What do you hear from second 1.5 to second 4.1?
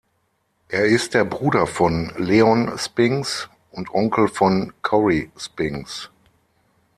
von Leon Spinks und